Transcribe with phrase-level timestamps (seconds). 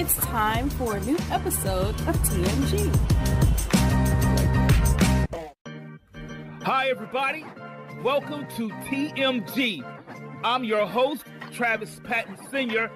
[0.00, 2.88] It's time for a new episode of TMG.
[6.62, 7.44] Hi, everybody.
[8.04, 9.82] Welcome to TMG.
[10.44, 12.92] I'm your host, Travis Patton Sr.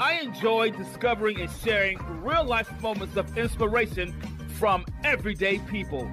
[0.00, 4.12] I enjoy discovering and sharing real life moments of inspiration
[4.58, 6.10] from everyday people.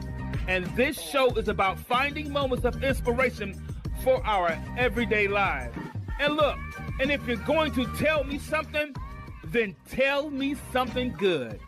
[0.47, 3.59] And this show is about finding moments of inspiration
[4.03, 5.75] for our everyday lives.
[6.19, 6.59] And look,
[6.99, 8.93] and if you're going to tell me something,
[9.51, 11.59] then tell me something good.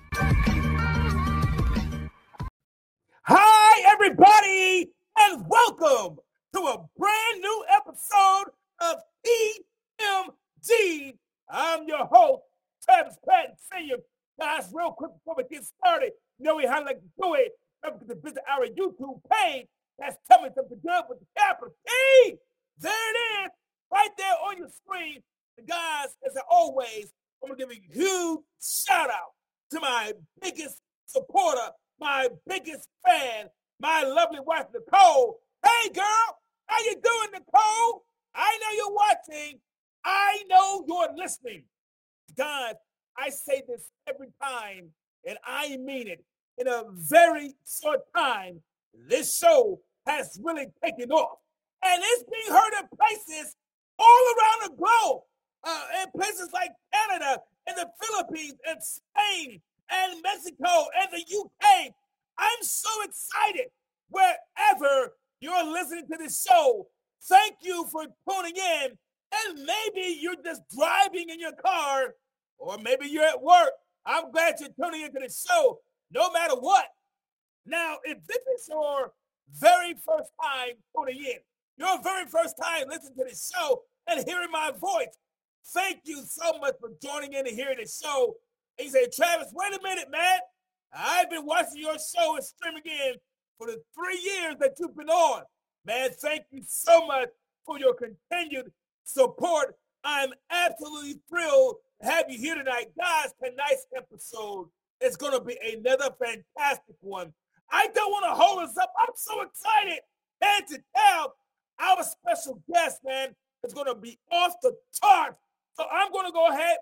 [3.24, 6.18] Hi, everybody, and welcome
[6.54, 11.18] to a brand new episode of TMG.
[11.50, 12.43] I'm your host,
[12.86, 13.97] Travis Patton Sr.
[14.39, 17.33] Guys, real quick before we get started, you know we how to like to do
[17.33, 17.54] it.
[17.83, 19.66] Remember to visit our YouTube page.
[19.97, 22.38] That's Tell Me Something Good with the capital T.
[22.79, 23.52] There it is,
[23.91, 25.24] right there on your screen.
[25.57, 27.11] And guys, as always,
[27.43, 29.33] I'm gonna give a huge shout out
[29.71, 33.47] to my biggest supporter, my biggest fan,
[33.79, 35.39] my lovely wife Nicole.
[35.63, 38.03] Hey girl, how you doing, Nicole?
[38.35, 39.59] I know you're watching.
[40.05, 41.63] I know you're listening.
[42.38, 42.75] God,
[43.17, 44.89] I say this every time,
[45.27, 46.23] and I mean it.
[46.57, 48.61] In a very short time,
[49.09, 51.39] this show has really taken off.
[51.83, 53.55] And it's being heard in places
[53.97, 55.21] all around the globe,
[55.63, 61.93] uh, in places like Canada, and the Philippines, and Spain, and Mexico, and the UK.
[62.37, 63.67] I'm so excited
[64.09, 66.87] wherever you're listening to this show.
[67.23, 68.97] Thank you for tuning in.
[69.33, 72.15] And maybe you're just driving in your car,
[72.57, 73.71] or maybe you're at work.
[74.05, 75.79] I'm glad you're tuning into the show,
[76.11, 76.85] no matter what.
[77.65, 79.13] Now, if this is your
[79.53, 81.37] very first time tuning in,
[81.77, 85.15] your very first time listening to the show and hearing my voice,
[85.67, 88.35] thank you so much for joining in and hearing the show.
[88.77, 90.39] And you say, Travis, wait a minute, man.
[90.93, 93.13] I've been watching your show and streaming in
[93.57, 95.43] for the three years that you've been on.
[95.85, 97.29] Man, thank you so much
[97.66, 98.71] for your continued
[99.03, 99.75] support.
[100.03, 102.88] I'm absolutely thrilled to have you here tonight.
[102.97, 104.67] Guys, tonight's episode
[105.00, 107.33] is going to be another fantastic one.
[107.71, 108.94] I don't want to hold us up.
[109.00, 110.00] I'm so excited.
[110.41, 111.35] And to tell
[111.79, 115.38] our special guest, man, is going to be off the charts.
[115.75, 116.77] So I'm going to go ahead,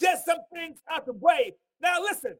[0.00, 1.54] get some things out the way.
[1.80, 2.34] Now, listen,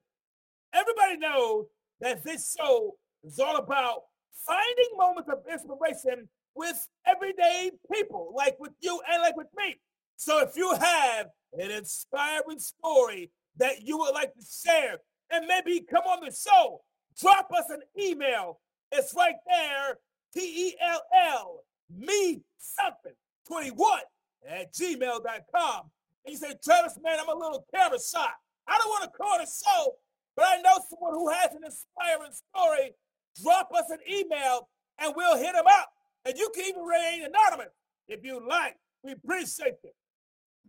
[0.72, 1.66] everybody knows
[2.00, 4.02] that this show is all about
[4.46, 9.76] finding moments of inspiration with everyday people, like with you and like with me.
[10.16, 14.98] So if you have an inspiring story that you would like to share
[15.30, 16.82] and maybe come on the show,
[17.20, 18.60] drop us an email.
[18.90, 19.98] It's right there,
[20.34, 21.64] T-E-L-L,
[21.96, 23.12] me something
[23.48, 24.00] 21
[24.48, 25.90] at gmail.com.
[26.24, 28.30] And you say, Travis, man, I'm a little camera shy.
[28.68, 29.94] I don't want to call the show,
[30.36, 32.94] but I know someone who has an inspiring story.
[33.42, 35.90] Drop us an email and we'll hit them up.
[36.24, 37.72] And you can even remain anonymous
[38.08, 38.76] if you like.
[39.02, 39.94] We appreciate it.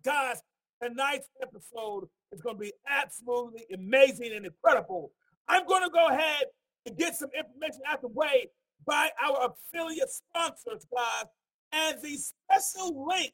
[0.04, 0.42] Guys,
[0.82, 5.12] tonight's episode is going to be absolutely amazing and incredible.
[5.48, 6.46] I'm going to go ahead
[6.86, 8.50] and get some information out the way
[8.86, 11.26] by our affiliate sponsors, guys.
[11.72, 13.34] And the special link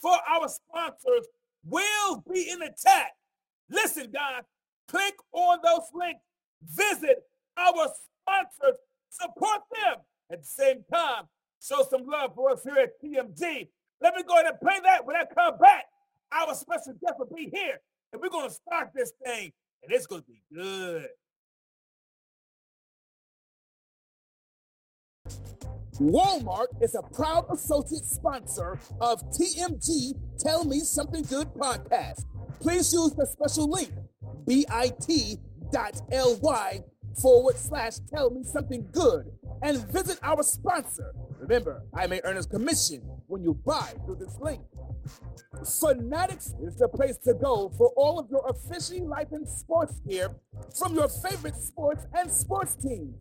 [0.00, 1.26] for our sponsors
[1.64, 3.10] will be in the chat.
[3.70, 4.42] Listen, guys,
[4.88, 6.22] click on those links,
[6.64, 7.24] visit
[7.56, 7.88] our
[8.24, 8.78] sponsors,
[9.10, 9.96] support them.
[10.30, 11.24] At the same time,
[11.62, 13.68] show some love for us here at TMG.
[14.00, 15.04] Let me go ahead and play that.
[15.04, 15.86] When I come back,
[16.32, 17.80] our special guest will be here,
[18.12, 21.08] and we're going to start this thing, and it's going to be good.
[26.00, 32.24] Walmart is a proud associate sponsor of TMG Tell Me Something Good podcast.
[32.60, 33.90] Please use the special link
[34.46, 34.90] bit.ly
[37.20, 39.30] forward slash tell me something good
[39.62, 41.12] and visit our sponsor.
[41.40, 44.62] Remember, I may earn a commission when you buy through this link.
[45.80, 50.30] Fanatics is the place to go for all of your officially licensed sports gear
[50.78, 53.14] from your favorite sports and sports team.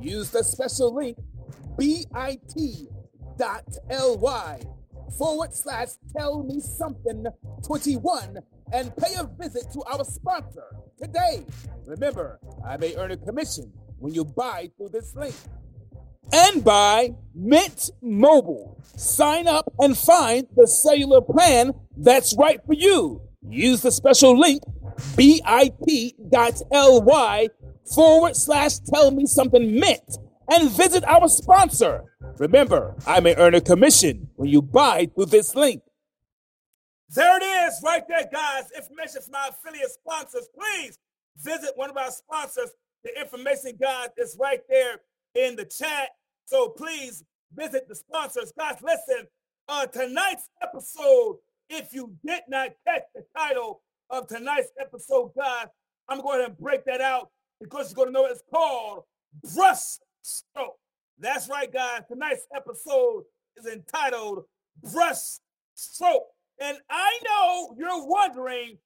[0.00, 1.18] Use the special link
[1.78, 2.20] bit.ly
[5.18, 7.26] forward slash tell me something
[7.64, 8.38] 21
[8.72, 10.64] and pay a visit to our sponsor
[10.98, 11.44] today.
[11.86, 15.34] Remember, I may earn a commission when you buy through this link.
[16.32, 18.82] And by Mint Mobile.
[18.96, 23.20] Sign up and find the cellular plan that's right for you.
[23.48, 24.62] Use the special link
[25.16, 26.28] bit.ly
[27.94, 30.18] forward slash tell me something mint
[30.50, 32.04] and visit our sponsor.
[32.38, 35.82] Remember, I may earn a commission when you buy through this link.
[37.14, 38.64] There it is, right there, guys.
[38.76, 40.48] Information from our affiliate sponsors.
[40.58, 40.98] Please
[41.38, 42.70] visit one of our sponsors.
[43.04, 44.96] The information, guys, is right there
[45.36, 46.08] in the chat.
[46.46, 47.22] So please
[47.54, 48.52] visit the sponsors.
[48.58, 49.28] Guys, listen,
[49.68, 51.36] uh, tonight's episode,
[51.70, 55.66] if you did not catch the title of tonight's episode, guys,
[56.08, 57.30] I'm going to break that out
[57.60, 59.04] because you're going to know it's called
[59.54, 60.78] Brush Stroke.
[61.18, 62.02] That's right, guys.
[62.08, 63.22] Tonight's episode
[63.56, 64.44] is entitled
[64.82, 65.38] Brush
[65.74, 66.33] Stroke.
[66.60, 68.78] And I know you're wondering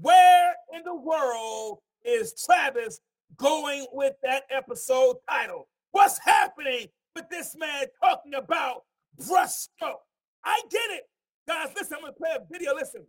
[0.00, 3.00] where in the world is Travis
[3.36, 5.68] going with that episode title?
[5.92, 8.82] What's happening with this man talking about
[9.20, 10.02] brushstroke?
[10.44, 11.04] I get it.
[11.46, 12.74] Guys, listen, I'm going to play a video.
[12.74, 13.06] Listen,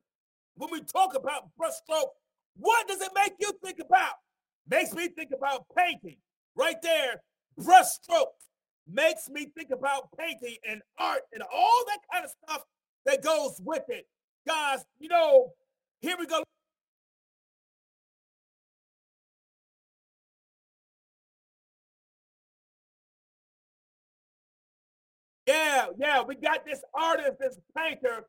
[0.55, 2.09] when we talk about brushstroke,
[2.57, 4.13] what does it make you think about?
[4.69, 6.17] Makes me think about painting.
[6.55, 7.21] Right there,
[7.59, 8.27] brushstroke
[8.87, 12.63] makes me think about painting and art and all that kind of stuff
[13.05, 14.07] that goes with it.
[14.47, 15.53] Guys, you know,
[16.01, 16.43] here we go.
[25.47, 28.25] Yeah, yeah, we got this artist, this painter,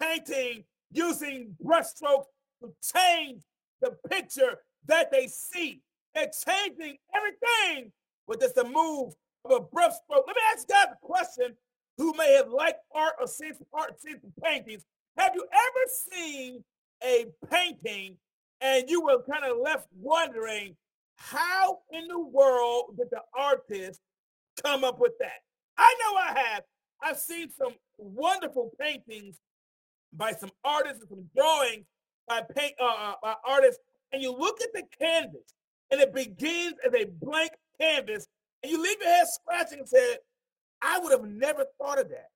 [0.00, 2.24] painting using brushstrokes
[2.62, 3.42] to change
[3.82, 5.82] the picture that they see.
[6.14, 7.92] They're changing everything
[8.26, 9.12] with just a move
[9.44, 10.24] of a brushstroke.
[10.26, 11.54] Let me ask you guys a question
[11.98, 14.84] who may have liked art or some art, some paintings.
[15.16, 16.64] Have you ever seen
[17.02, 18.16] a painting
[18.60, 20.76] and you were kind of left wondering
[21.16, 24.00] how in the world did the artist
[24.62, 25.42] come up with that?
[25.78, 26.62] I know I have.
[27.02, 29.38] I've seen some wonderful paintings
[30.12, 31.84] by some artists and some drawings
[32.26, 33.80] by paint uh, uh, by artists,
[34.12, 35.54] and you look at the canvas,
[35.90, 38.26] and it begins as a blank canvas,
[38.62, 40.16] and you leave your head scratching and say,
[40.84, 42.28] "I would have never thought of that.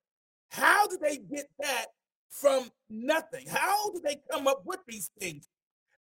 [0.51, 1.87] How did they get that
[2.31, 3.47] from nothing?
[3.47, 5.49] How did they come up with these things?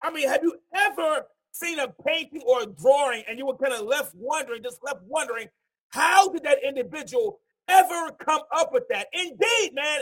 [0.01, 3.73] I mean, have you ever seen a painting or a drawing and you were kind
[3.73, 5.47] of left wondering, just left wondering,
[5.89, 9.07] how did that individual ever come up with that?
[9.13, 10.01] Indeed, man,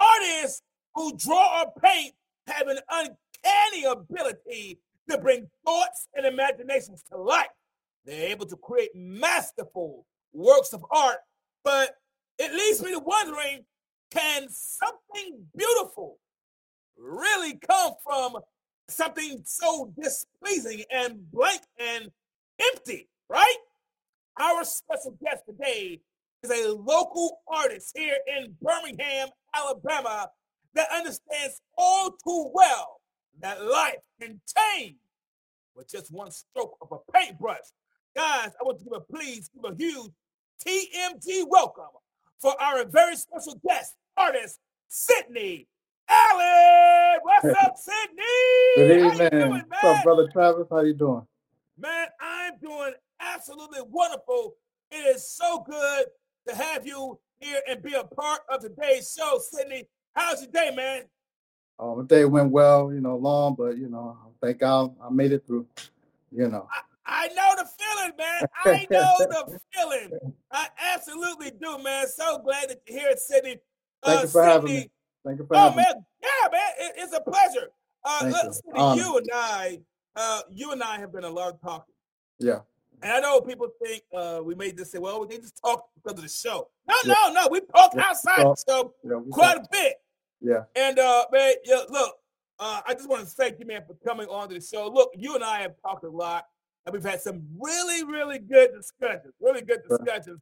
[0.00, 0.62] artists
[0.94, 2.14] who draw or paint
[2.46, 4.78] have an uncanny ability
[5.10, 7.46] to bring thoughts and imaginations to life.
[8.04, 11.18] They're able to create masterful works of art,
[11.64, 11.96] but
[12.38, 13.64] it leads me to wondering
[14.10, 16.18] can something beautiful
[16.98, 18.36] really come from
[18.88, 22.10] something so displeasing and blank and
[22.60, 23.56] empty, right?
[24.40, 26.00] Our special guest today
[26.42, 30.30] is a local artist here in Birmingham, Alabama,
[30.74, 33.00] that understands all too well
[33.40, 34.96] that life can change
[35.74, 37.58] with just one stroke of a paintbrush.
[38.14, 40.12] Guys, I want to give a please give a huge
[40.66, 41.84] TMG welcome
[42.40, 45.66] for our very special guest, artist Sydney
[46.08, 47.18] Allen.
[47.22, 48.76] What's up, Sydney?
[48.76, 49.10] Good evening.
[49.10, 49.64] How you doing, man?
[49.68, 50.66] What's up, brother Travis?
[50.70, 51.26] How you doing?
[51.76, 54.54] Man, I'm doing absolutely wonderful.
[54.92, 56.04] It is so good
[56.46, 59.88] to have you here and be a part of today's show, Sydney.
[60.14, 61.02] How's your day, man?
[61.80, 65.32] Oh, my day went well, you know, long, but you know, thank God I made
[65.32, 65.66] it through.
[66.30, 66.68] You know.
[67.06, 68.42] I, know the feeling, man.
[68.64, 70.34] I know the feeling.
[70.50, 72.06] I absolutely do, man.
[72.08, 73.56] So glad that you're here, at Sydney.
[74.04, 74.90] Thank uh, you for Sydney, having me.
[75.24, 75.86] Thank you for oh, having man.
[75.96, 76.02] me.
[76.22, 76.70] Yeah, man.
[76.78, 77.68] It, it's a pleasure.
[78.04, 78.52] Uh, look, you.
[78.52, 79.80] Sydney, um, you and I,
[80.16, 81.94] uh, you and I have been a lot talking.
[82.38, 82.60] Yeah.
[83.02, 86.18] And I know people think uh, we made this say, well, they just talk because
[86.18, 86.68] of the show.
[86.86, 87.14] No, yeah.
[87.14, 87.48] no, no.
[87.50, 88.04] We talk yeah.
[88.06, 88.94] outside the show
[89.30, 89.64] quite talk.
[89.64, 89.94] a bit.
[90.40, 90.62] Yeah.
[90.76, 92.16] And uh, man, yeah, look,
[92.58, 94.88] uh, I just want to thank you, man, for coming on to the show.
[94.88, 96.46] Look, you and I have talked a lot,
[96.84, 100.40] and we've had some really, really good discussions, really good discussions.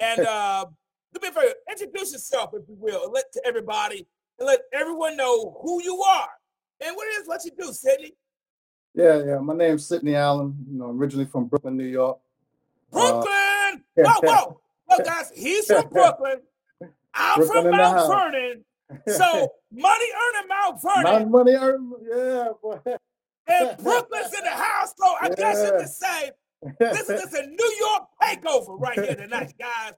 [0.00, 0.66] And uh,
[1.14, 4.06] do me a favor, introduce yourself, if you will, and let to everybody,
[4.38, 6.28] and let everyone know who you are
[6.80, 8.12] and what it is what you do, Sydney.
[8.94, 9.38] Yeah, yeah.
[9.38, 10.54] My name's Sydney Allen.
[10.70, 12.18] You know, originally from Brooklyn, New York.
[12.90, 13.26] Brooklyn.
[13.26, 14.60] Uh, whoa, whoa.
[14.90, 16.40] Look, guys, he's from Brooklyn.
[17.14, 18.64] I'm Brooklyn from Mount Vernon.
[19.06, 21.30] So money earning Mount Vernon.
[21.30, 22.78] money earning, yeah, boy.
[23.48, 25.34] And Brooklyn's in the house, so I yeah.
[25.34, 26.30] guess you could say
[26.78, 29.92] this is just a New York takeover right here tonight, guys.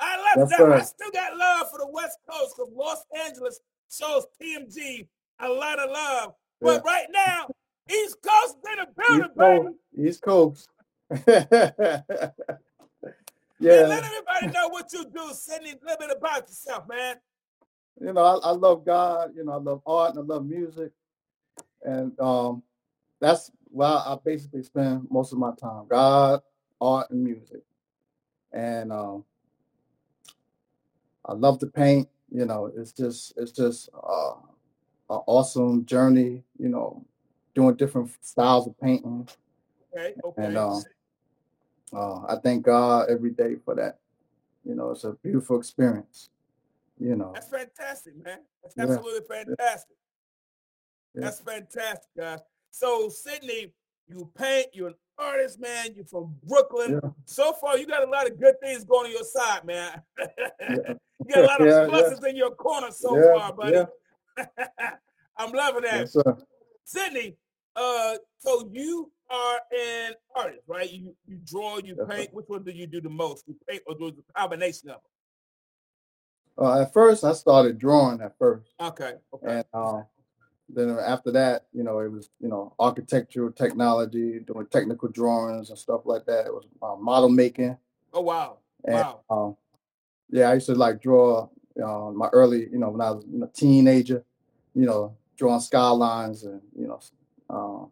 [0.00, 0.60] I love that.
[0.60, 0.80] Right.
[0.80, 5.06] I still got love for the West Coast because Los Angeles shows TMG
[5.40, 6.32] a lot of love.
[6.60, 6.92] But yeah.
[6.92, 7.46] right now,
[7.90, 10.68] East Coast in the building, East Coast.
[11.10, 11.26] East Coast.
[11.26, 12.00] yeah.
[13.60, 15.30] Man, let everybody know what you do.
[15.32, 17.16] Send a little bit about yourself, man.
[18.00, 19.32] You know, I, I, love God.
[19.36, 20.90] You know, I love art and I love music,
[21.82, 22.62] and um,
[23.20, 26.40] that's where I basically spend most of my time: God,
[26.80, 27.62] art, and music.
[28.52, 29.24] And um,
[31.24, 32.08] I love to paint.
[32.30, 34.34] You know, it's just it's just uh,
[35.10, 36.42] an awesome journey.
[36.58, 37.04] You know,
[37.54, 39.28] doing different styles of painting,
[39.92, 40.44] Okay, okay.
[40.44, 40.80] and uh,
[41.92, 43.98] uh, I thank God every day for that.
[44.64, 46.30] You know, it's a beautiful experience.
[46.98, 48.38] You know, That's fantastic, man.
[48.62, 48.84] That's Yeah.
[48.84, 49.96] absolutely fantastic.
[51.14, 51.20] Yeah.
[51.22, 52.40] That's fantastic, guys.
[52.76, 53.72] So, Sydney,
[54.08, 55.90] you paint, you're an artist, man.
[55.94, 57.00] You're from Brooklyn.
[57.04, 57.10] Yeah.
[57.24, 60.02] So far, you got a lot of good things going on your side, man.
[60.18, 61.88] you got a lot of Yeah, yeah.
[61.88, 63.76] pluses in your corner so Yeah, far, buddy.
[63.76, 64.46] yeah.
[65.38, 66.10] I'm loving that.
[66.12, 66.16] yes.
[66.84, 67.36] Sydney,
[67.76, 70.90] uh, so you are an artist, right?
[70.90, 72.06] You you draw, you Yes, sir.
[72.06, 72.34] paint.
[72.34, 73.44] Which one do you do the most?
[73.46, 75.00] You paint or do the combination of
[76.58, 78.66] Uh, at first, I started drawing at first.
[78.80, 79.46] Okay, okay.
[79.58, 80.02] and uh,
[80.68, 85.78] then after that, you know, it was you know architectural technology, doing technical drawings and
[85.78, 86.46] stuff like that.
[86.46, 87.76] It was uh, model making,
[88.12, 89.20] oh wow, and wow.
[89.30, 89.56] um,
[90.30, 91.48] yeah, I used to like draw
[91.82, 94.24] uh, my early, you know, when I was a teenager,
[94.74, 97.00] you know, drawing skylines and you know,
[97.50, 97.90] um,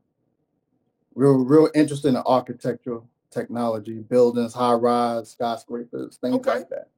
[1.15, 6.51] real real interested in architectural technology, buildings, high rise, skyscrapers, things Okay.
[6.51, 6.89] like that.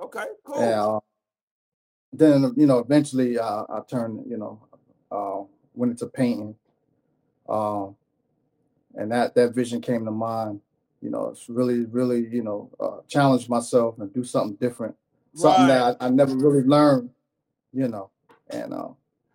[0.00, 0.62] Okay, cool.
[0.62, 1.00] And uh,
[2.12, 4.60] then you know, eventually uh, I turned, you know,
[5.10, 5.42] uh,
[5.74, 6.54] went into painting,
[7.48, 7.96] um,
[8.94, 10.60] and that that vision came to mind.
[11.02, 14.94] You know, it's really, really, you know, uh, challenge myself and do something different,
[15.34, 15.68] something Right.
[15.68, 17.10] that I, I never really learned.
[17.72, 18.10] You know,
[18.50, 18.88] and uh,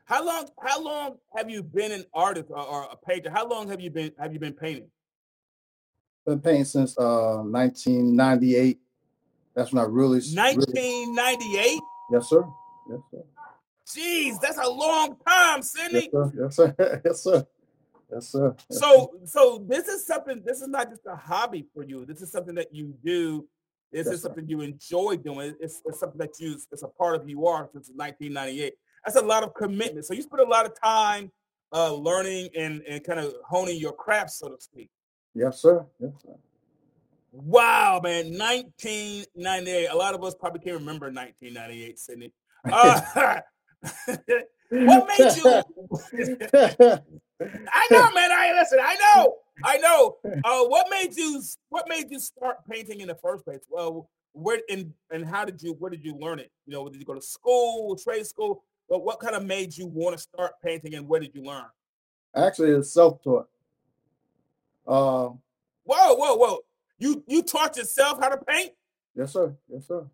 [0.06, 0.50] How long?
[0.62, 3.30] How long have you been an artist or, or a painter?
[3.32, 4.90] How long have you been have you been painting?
[6.26, 8.80] been painting since uh, 1998.
[9.56, 11.80] That's when I really, s- really, 1998.
[12.12, 12.44] yes, sir,
[12.90, 13.24] yes, sir,
[13.88, 16.10] Jeez, that's a long time, yes, Sydney.
[16.12, 17.48] sir, yes, sir, yes, sir,
[18.12, 18.56] yes, sir.
[18.70, 18.80] yes, sir.
[18.80, 20.42] So, so this is something.
[20.46, 22.06] This is not just a hobby for you.
[22.06, 23.48] This is something that you do.
[23.92, 24.28] This Yes, is sir.
[24.30, 25.56] something you enjoy doing.
[25.60, 26.58] It's, it's something that you.
[26.72, 28.74] It's a part of who you are since 1998.
[29.06, 30.06] That's a lot of commitment.
[30.06, 31.32] So you spend a lot of time
[31.72, 34.90] uh, learning and and kind of honing your craft, so to speak.
[35.36, 36.34] yes, sir, yes, sir.
[37.32, 39.88] Wow, man, 1998.
[39.88, 42.34] A lot of us probably can't remember 1998, Sydney.
[42.72, 43.42] Uh,
[44.70, 45.62] what made you?
[47.40, 48.32] I know, man.
[48.32, 48.80] I listen.
[48.82, 49.36] I know.
[49.64, 50.18] I know.
[50.44, 51.42] Uh, what made you?
[51.70, 53.62] What made you start painting in the first place?
[53.70, 55.74] Well, where and and how did you?
[55.74, 56.52] Where did you learn it?
[56.66, 58.64] You know, did you go to school, trade school?
[58.90, 61.66] But what kind of made you want to start painting, and where did you learn?
[62.36, 63.48] Actually, it's self-taught.
[64.88, 65.30] Uh,
[65.86, 66.60] Whoa, whoa, whoa!
[66.98, 68.72] You you taught yourself how to paint?
[69.16, 69.56] yes, sir.
[69.70, 70.06] Yes, sir.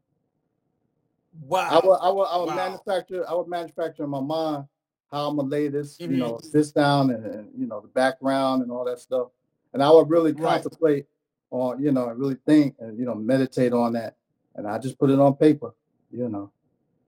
[1.40, 1.70] Wow.
[1.70, 2.56] I would, I would, I would Wow.
[2.56, 3.30] manufacture.
[3.30, 4.66] I would manufacture in my mind
[5.12, 6.12] how I'm gonna lay this, Mm-hmm.
[6.12, 9.30] you know, this down and, and you know the background and all that stuff.
[9.74, 10.62] And I would really Right.
[10.62, 11.06] contemplate
[11.52, 14.16] on, you know, and really think and you know meditate on that.
[14.56, 15.74] And I just put it on paper,
[16.12, 16.52] you know.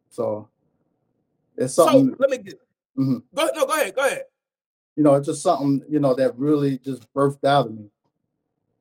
[0.10, 0.48] So
[1.58, 2.60] it's so something, let me get.
[2.98, 3.24] Mhm.
[3.34, 4.24] Go no, go ahead, go ahead.
[4.96, 7.90] you know, it's just something, you know, that really just birthed out of me,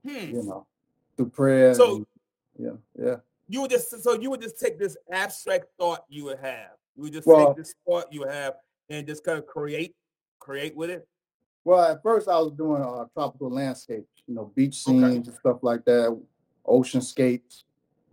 [0.07, 0.37] Hmm.
[0.37, 0.67] you know,
[1.17, 1.75] through prayer.
[1.75, 2.07] So- and,
[2.59, 3.17] yeah, yeah.
[3.53, 6.71] You would just so you would just take this abstract thought you would have.
[6.97, 8.55] You would just Well- take this thought you have
[8.89, 9.95] and just kind of create,
[10.39, 11.07] create with it.
[11.63, 14.99] Well, at first I was doing uh, tropical landscapes, you know, beach Okay.
[14.99, 16.19] scenes and stuff like that,
[16.65, 17.65] ocean scapes,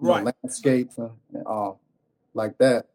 [0.02, 0.36] know, Right.
[0.44, 1.72] landscapes and, and, uh,
[2.34, 2.88] like that.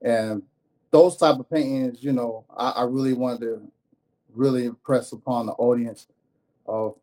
[0.00, 0.42] And
[0.90, 3.70] those type of paintings, you know, I, I really wanted to
[4.34, 6.06] really impress upon the audience
[6.66, 6.96] of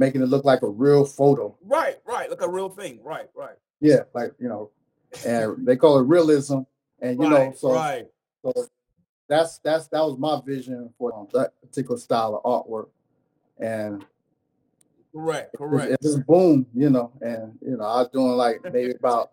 [0.00, 1.54] making it look like a real photo.
[1.62, 2.98] Right, right, like a real thing.
[3.04, 3.56] Right, right.
[3.80, 4.70] Yeah, like you know,
[5.24, 6.60] and they call it realism.
[7.00, 8.06] And you know, so right.
[8.42, 8.52] so
[9.28, 12.88] that's that's that was my vision for um, that particular style of artwork.
[13.58, 14.04] And
[15.14, 15.92] Correct, correct.
[15.92, 19.32] it just boom, you know, and you know, I was doing like maybe about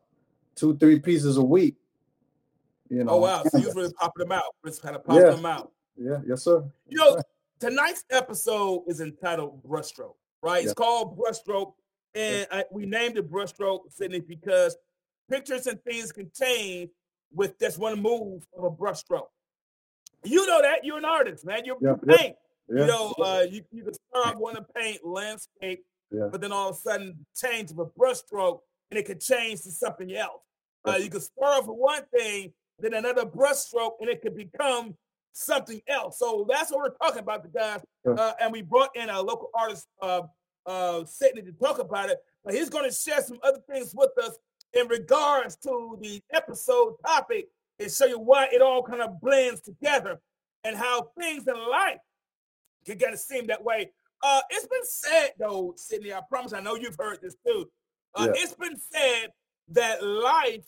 [0.56, 1.76] two, three pieces a week.
[2.90, 3.14] You know.
[3.14, 3.44] Oh wow!
[3.44, 4.56] So you really popping them out.
[4.66, 5.32] Just kind of popping Yeah.
[5.32, 5.72] them out.
[5.98, 6.64] Yeah, yes, sir.
[6.88, 7.22] You know,
[7.60, 10.16] tonight's episode is entitled Brushstroke,
[10.48, 10.64] right?
[10.64, 11.74] It's called Brushstroke,
[12.16, 14.76] and I, we named it Brushstroke, Sydney, because
[15.30, 16.90] pictures and things can change
[17.34, 19.28] with just one move of a brushstroke.
[20.24, 21.66] You know that you're an artist, man.
[21.66, 22.36] You, Yeah, you yeah, paint.
[22.70, 22.82] Yeah.
[22.82, 26.30] You know, uh, you, you can start off wanting to paint landscape, Yeah.
[26.32, 29.72] but then all of a sudden change of a brushstroke, and it could change to
[29.72, 30.42] something else.
[30.86, 34.96] Uh, you can start off with one thing, then another brushstroke, and it could become
[35.38, 36.18] something else.
[36.20, 37.82] So that's what we're talking about, the guys.
[38.20, 40.22] Uh, and we brought in a local artist, uh,
[40.66, 42.18] uh, Sydney, to talk about it.
[42.44, 44.38] But he's going to share some other things with us
[44.74, 47.48] in regards to the episode topic
[47.80, 50.20] and show you why it all kind of blends together
[50.64, 52.00] and how things in life
[52.86, 53.92] can kind of seem that way.
[54.24, 57.70] Uh, it's been said, though, Sydney, I promise, I know you've heard this too.
[58.16, 58.42] Uh, Yeah.
[58.42, 59.28] It's been said
[59.70, 60.66] that life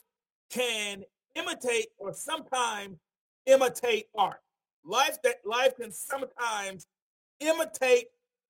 [0.51, 1.03] can
[1.35, 2.97] imitate or sometimes
[3.47, 4.39] imitate art.
[4.89, 6.88] Life that life can sometimes
[7.39, 8.08] imitate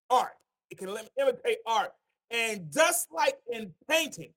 [0.10, 0.38] art.
[0.72, 1.92] It can imitate art.
[2.32, 4.32] And just like in painting,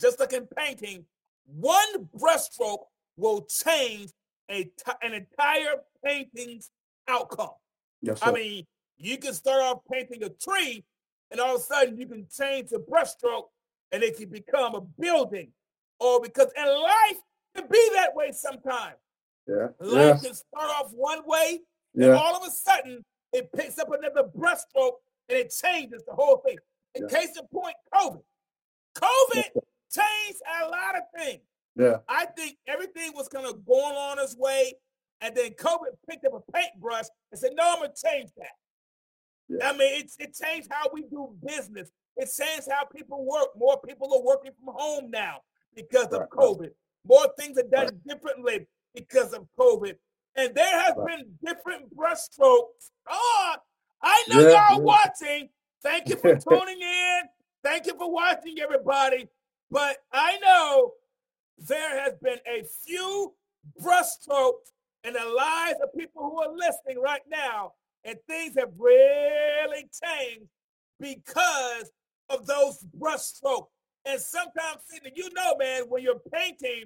[0.00, 1.04] just like in painting,
[1.46, 4.10] one brushstroke will change
[4.50, 6.70] a t- an entire painting's
[7.06, 7.54] outcome.
[8.02, 10.84] Yes, I mean, you can start off painting a tree,
[11.30, 13.44] and all of a sudden you can change the brushstroke,
[13.92, 15.52] and it can become a building.
[16.00, 17.18] Or because in life
[17.54, 18.96] can be that way sometimes.
[19.46, 19.68] Yeah.
[19.80, 20.28] Life Yeah.
[20.28, 21.60] can start off one way,
[21.94, 22.14] and Yeah.
[22.16, 26.58] all of a sudden it picks up another brushstroke and it changes the whole thing.
[26.94, 27.18] In Yeah.
[27.18, 28.24] case in point, COVID.
[28.94, 29.50] COVID
[29.90, 31.42] changed a lot of things.
[31.76, 31.98] Yeah.
[32.08, 34.74] I think everything was kind of going on its way,
[35.20, 38.52] and then COVID picked up a paintbrush and said, "No, I'm gonna change that."
[39.48, 39.68] Yeah.
[39.68, 41.90] I mean, it's it changed how we do business.
[42.16, 43.56] It changed how people work.
[43.56, 45.42] More people are working from home now
[45.74, 46.30] because of Right, right.
[46.30, 46.74] COVID.
[47.04, 49.96] More things are done differently because of COVID.
[50.36, 52.90] And there has been different brushstrokes.
[53.08, 53.54] Oh,
[54.02, 54.78] I know Yeah, y'all yeah.
[54.78, 55.48] watching.
[55.82, 57.20] Thank you for tuning in.
[57.62, 59.28] Thank you for watching, everybody.
[59.70, 60.92] But I know
[61.58, 63.34] there has been a few
[63.80, 64.72] brushstrokes
[65.04, 67.72] in the lives of people who are listening right now,
[68.04, 70.48] and things have really changed
[71.00, 71.90] because
[72.28, 73.68] of those brushstrokes.
[74.06, 74.82] And sometimes,
[75.14, 76.84] you know, man, when you're painting,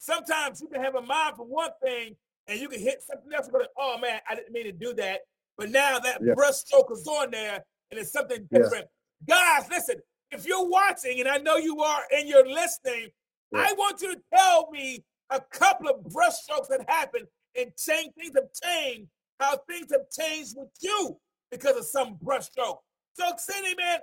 [0.00, 2.16] sometimes you can have a mind for one thing,
[2.48, 3.46] and you can hit something else.
[3.46, 5.20] And go, oh man, I didn't mean to do that.
[5.56, 6.34] But now that Yeah.
[6.34, 8.58] brushstroke is on there, and it's something Yeah.
[8.58, 8.88] different.
[9.28, 10.02] Guys, listen.
[10.32, 13.10] If you're watching, and I know you are, and you're listening,
[13.52, 13.66] Yeah.
[13.68, 17.26] I want you to tell me a couple of brushstrokes that happened
[17.56, 22.80] and change things have changed, how things have changed with you because of some brushstroke.
[23.14, 24.00] So, Sydney, man,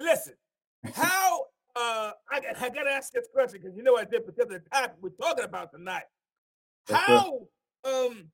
[0.00, 0.34] listen,
[0.94, 1.46] how
[1.76, 4.62] uh I, got- I gotta ask this question because you know I did because of
[4.62, 6.04] the topic we're talking about tonight.
[6.88, 7.46] How
[7.84, 8.30] um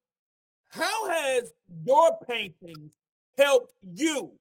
[0.69, 1.53] how has
[1.85, 2.93] your paintings
[3.37, 4.33] helped you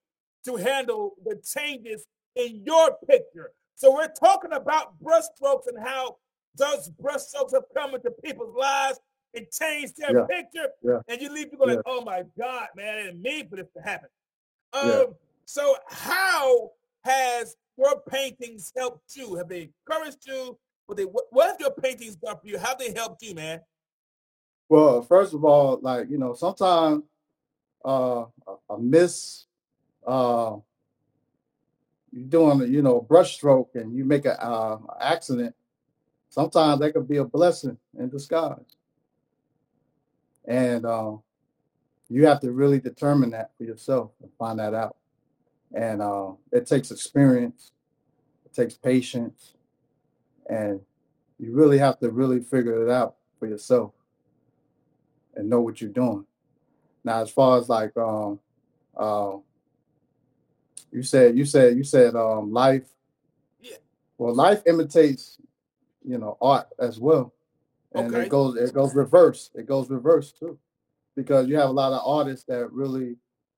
[0.45, 2.05] to handle the changes
[2.35, 3.51] in your picture?
[3.75, 6.17] So we're talking about brushstrokes and how
[6.55, 8.99] those brushstrokes have come into people's lives
[9.33, 10.25] and changed their Yeah.
[10.29, 10.69] picture.
[10.83, 10.99] Yeah.
[11.07, 11.75] And you leave people Yeah.
[11.75, 14.09] like, oh my God, man, I didn't mean for this to happen.
[14.73, 16.71] Um, so how
[17.03, 19.35] has your paintings helped you?
[19.35, 20.57] Have they encouraged you?
[20.85, 22.57] What they what, have your paintings done for you?
[22.57, 23.61] How have they helped you, man?
[24.67, 27.03] Well, first of all, like you know, sometimes
[27.83, 28.25] uh,
[28.69, 29.45] a, miss,
[30.05, 30.57] uh,
[32.11, 35.55] you're doing you know a brushstroke and you make a uh, accident.
[36.29, 38.59] Sometimes that could be a blessing in disguise,
[40.45, 41.21] and um,
[42.09, 44.97] you have to really determine that for yourself and find that out.
[45.73, 47.71] And uh, it takes experience,
[48.45, 49.53] it takes patience,
[50.49, 50.81] and
[51.39, 53.93] you really have to really figure it out for yourself
[55.35, 56.25] and know what you're doing.
[57.03, 58.39] Now, as far as like um
[58.95, 59.37] uh,
[60.91, 62.87] you said you said you said um life.
[63.61, 63.77] Yeah.
[64.17, 65.37] Well, life imitates,
[66.05, 67.33] you know, art as well.
[67.93, 68.25] And Okay.
[68.25, 69.49] it goes it goes reverse.
[69.55, 70.59] It goes reverse too.
[71.15, 73.15] Because you have a lot of artists that really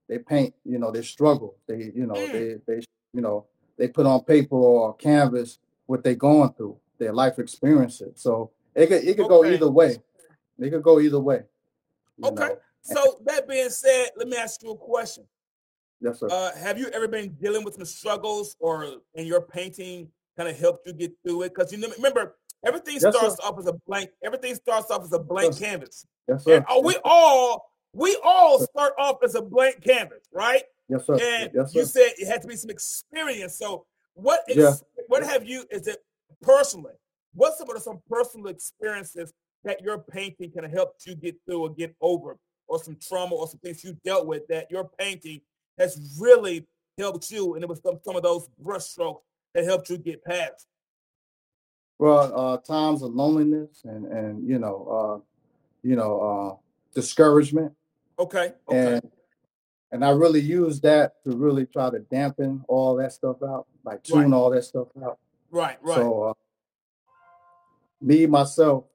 [0.08, 1.56] they paint, you know, they struggle.
[1.68, 2.32] They, you know, Mm.
[2.32, 2.82] they they
[3.14, 3.46] you know,
[3.78, 8.22] they put on paper or canvas what they're going through, their life experiences.
[8.22, 9.98] So it could it could go either way.
[10.60, 11.44] It could go either way.
[12.24, 12.34] Okay.
[12.36, 12.58] know.
[12.82, 15.26] So that being said, let me ask you a question.
[16.02, 16.28] Yes, sir.
[16.30, 20.60] Uh, have you ever been dealing with some struggles, or in your painting kind of
[20.60, 21.54] helped you get through it?
[21.56, 22.36] Because you know, remember,
[22.66, 23.12] everything Yes, sir.
[23.12, 24.10] starts off as a blank.
[24.24, 25.60] Everything starts off as a blank Yes.
[25.60, 26.08] canvas.
[26.28, 26.56] yes, sir.
[26.58, 30.64] And uh, we all we all start off as a blank canvas, right?
[30.90, 31.14] yes, sir.
[31.14, 31.80] And yes, sir.
[31.80, 33.58] you said it had to be some experience.
[33.58, 34.76] So what is Yeah.
[35.08, 36.04] what have you is it
[36.42, 36.94] personally?
[37.34, 41.70] What's some of some personal experiences that your painting can help you get through or
[41.70, 45.42] get over, or some trauma or some things you dealt with that your painting
[45.78, 49.22] has really helped you, and it was some, some of those brushstrokes
[49.54, 50.68] that helped you get past.
[51.98, 55.20] Well, uh, times of loneliness and and you know, uh,
[55.88, 56.56] you know, uh,
[56.94, 57.74] discouragement,
[58.24, 58.54] Okay.
[58.70, 58.96] Okay.
[58.96, 59.12] and
[59.92, 64.02] and I really use that to really try to dampen all that stuff out, like
[64.04, 64.34] tune Right.
[64.34, 65.20] all that stuff out.
[65.52, 65.78] right.
[65.84, 65.96] Right.
[65.96, 66.34] So, uh,
[68.02, 68.86] me myself,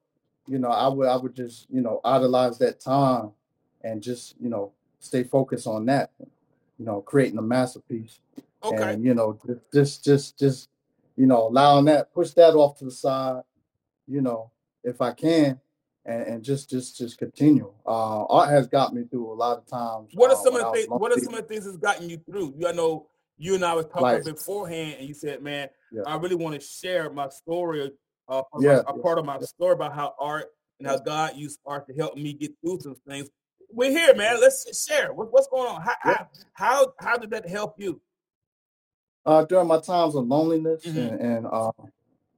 [0.46, 3.32] you know, I would I would just you know idolize that time
[3.82, 6.10] and just you know stay focused on that,
[6.78, 8.20] you know, creating a masterpiece.
[8.64, 8.92] okay.
[8.94, 9.38] and you know
[9.72, 10.68] just just just
[11.16, 13.42] you know allowing that push that off to the side
[14.08, 14.50] you know
[14.82, 15.60] if i can
[16.08, 19.66] and, and just just just continue uh art has got me through a lot of
[19.66, 20.88] times What are uh, some when of the things?
[20.88, 22.54] What are some of the things that's gotten you through?
[22.58, 26.02] You I know you and I was talking Like- beforehand, and you said, "Man, Yeah.
[26.06, 27.92] I really want to share my story,
[28.28, 30.46] uh, Yeah, my- a yeah, part of my story about how art
[30.80, 33.28] and how God used art to help me get through some things.
[33.70, 34.40] We're here, man.
[34.40, 35.12] Let's share.
[35.12, 35.82] What, what's going on?
[35.82, 36.24] How, Yeah.
[36.54, 38.00] how how did that help you?
[39.26, 40.96] uh, during my times of loneliness Mhm.
[40.96, 41.70] and, and uh,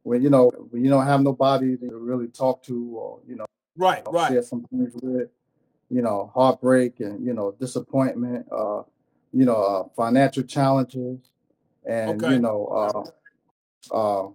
[0.02, 3.46] when you know when you don't have nobody to really talk to or you know
[3.76, 4.33] Right, right.
[4.33, 5.28] share some things with,
[5.88, 8.83] you know, heartbreak and you know disappointment, uh,
[9.33, 11.18] you know, uh, financial challenges,
[11.85, 12.35] and Okay.
[12.35, 13.12] you know,
[13.92, 14.28] uh, uh,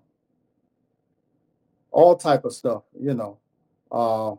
[1.92, 2.84] all type of stuff.
[3.00, 3.38] You know,
[3.92, 4.34] uh,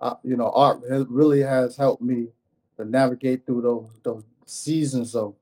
[0.00, 2.28] I, you know, art has, really has helped me
[2.76, 5.34] to navigate through those those seasons of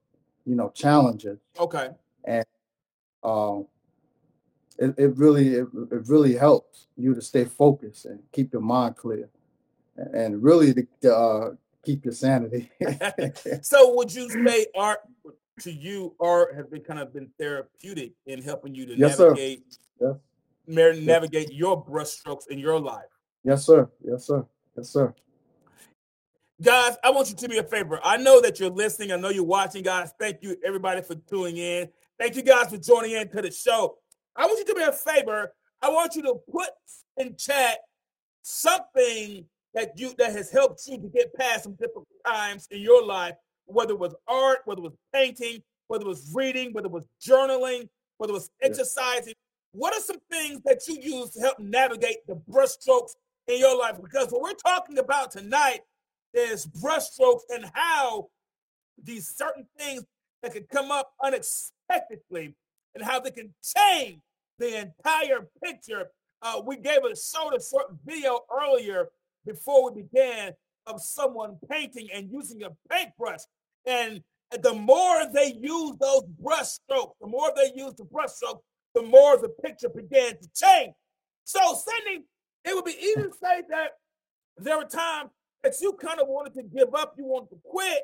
[0.45, 1.91] you know challenges Okay.
[2.25, 2.45] And
[3.23, 3.67] um,
[4.79, 8.97] it, it really it, it really helps you to stay focused and keep your mind
[8.97, 9.29] clear
[9.97, 11.51] and, really to, to uh,
[11.85, 12.71] keep your sanity.
[13.63, 15.01] So would you say art
[15.61, 19.65] to you, art has been kind of been therapeutic in helping you to Yes, navigate
[20.01, 20.15] Yes.
[20.69, 23.11] mar- navigate your brushstrokes in your life?
[23.45, 23.91] yes, sir.
[24.05, 24.47] Yes, sir.
[24.77, 25.13] Yes, sir.
[26.61, 28.01] Guys, I want you to do me a favor.
[28.03, 29.13] I know that you're listening.
[29.13, 30.13] I know you're watching, guys.
[30.19, 31.89] Thank you, everybody, for tuning in.
[32.19, 33.99] Thank you, guys, for joining in to the show.
[34.39, 35.53] I want you to do me a favor.
[35.83, 36.71] I want you to put
[37.17, 37.79] in chat
[38.43, 43.05] something that you that has helped you to get past some difficult times in your
[43.05, 43.35] life,
[43.67, 47.05] whether it was art, whether it was painting, whether it was reading, whether it was
[47.21, 48.69] journaling, whether it was Yeah.
[48.69, 49.35] exercising.
[49.73, 53.15] What are some things that you use to help navigate the brushstrokes
[53.49, 54.01] in your life?
[54.01, 55.81] Because what we're talking about tonight
[56.33, 58.31] is brushstrokes and how
[58.97, 60.05] these certain things
[60.43, 62.55] that can come up unexpectedly
[62.95, 64.23] and how they can change
[64.59, 66.11] the entire picture.
[66.43, 69.09] Uh, we gave a showed a short video earlier
[69.47, 70.53] before we began
[70.87, 73.41] of someone painting and using a paintbrush.
[73.87, 74.23] And
[74.63, 78.63] the more they use those brush strokes, the more they use the brush stroke,
[78.95, 80.95] the more the picture began to change.
[81.45, 82.25] So, Sydney,
[82.65, 83.91] it would be easy to say that
[84.57, 85.31] there were times
[85.63, 88.03] that you kind of wanted to give up, you wanted to quit,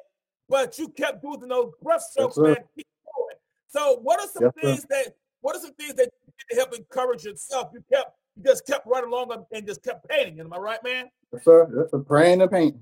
[0.48, 2.42] but you kept doing those brush strokes, sir.
[2.42, 2.56] man.
[2.76, 3.36] Keep going.
[3.68, 4.60] So, what are some Yes, sir.
[4.62, 6.10] things that what are some things that
[6.50, 7.70] to help encourage yourself?
[7.74, 10.40] You kept you just kept right along and just kept painting.
[10.40, 11.08] Am I right, man?
[11.32, 11.68] Yes, sir.
[11.76, 11.98] Yes, sir.
[12.00, 12.80] Praying and painting.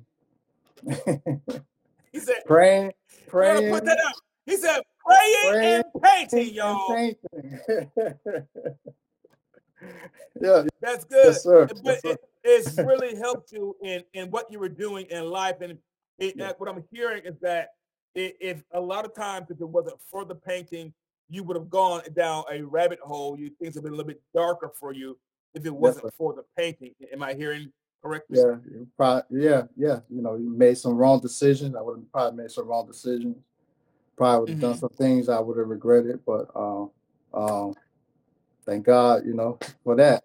[2.12, 2.92] He said, praying, "You
[3.28, 4.12] praying, put that up."
[4.44, 7.60] He said, "Praying, and painting, y'all." painting.
[10.40, 10.64] yeah.
[10.80, 11.24] That's good.
[11.26, 11.66] Yes, sir.
[11.66, 12.10] but Yes, sir.
[12.10, 15.78] it, it's really helped you in in what you were doing in life and
[16.18, 16.52] it, Yeah.
[16.58, 17.70] what i'm hearing is that
[18.14, 20.92] if a lot of times if it wasn't for the painting
[21.28, 24.22] you would have gone down a rabbit hole you things have been a little bit
[24.34, 25.18] darker for you
[25.54, 26.10] if it wasn't sir.
[26.16, 28.56] for the painting am i hearing correctly Yeah,
[28.96, 30.00] probably, yeah, yeah.
[30.10, 31.76] You know, you made some wrong decisions.
[31.76, 33.36] I would have probably made some wrong decisions.
[34.16, 34.80] Probably would have done Mhm.
[34.80, 36.90] some things I would have regretted, but um,
[37.32, 37.74] um,
[38.66, 40.24] thank God, you know, for that.